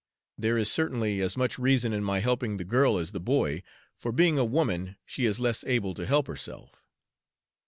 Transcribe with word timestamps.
There 0.35 0.57
is 0.57 0.71
certainly 0.71 1.19
as 1.21 1.37
much 1.37 1.59
reason 1.59 1.93
in 1.93 2.03
my 2.03 2.21
helping 2.21 2.57
the 2.57 2.63
girl 2.63 2.97
as 2.97 3.11
the 3.11 3.19
boy, 3.19 3.61
for 3.95 4.11
being 4.11 4.39
a 4.39 4.43
woman, 4.43 4.95
she 5.05 5.25
is 5.25 5.39
less 5.39 5.63
able 5.65 5.93
to 5.93 6.07
help 6.07 6.25
herself." 6.25 6.87